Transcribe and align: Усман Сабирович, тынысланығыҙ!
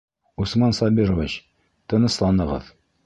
Усман 0.45 0.73
Сабирович, 0.77 1.35
тынысланығыҙ! 1.93 2.73